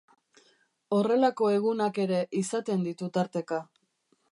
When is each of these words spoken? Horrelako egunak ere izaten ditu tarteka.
Horrelako 0.97 1.51
egunak 1.57 2.01
ere 2.05 2.23
izaten 2.41 2.89
ditu 2.89 3.13
tarteka. 3.19 3.63